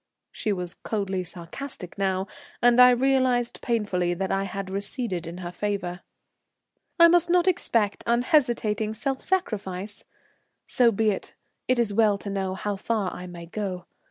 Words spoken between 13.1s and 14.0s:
I may go.